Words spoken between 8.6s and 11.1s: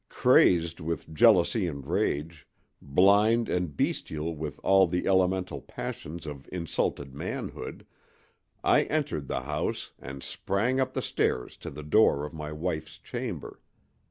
I entered the house and sprang up the